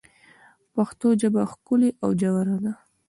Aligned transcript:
پښتو 0.73 1.07
ژبه 1.21 1.41
ښکلي 1.51 1.89
او 2.03 2.09
ژوره 2.19 2.57
ده. 2.63 2.73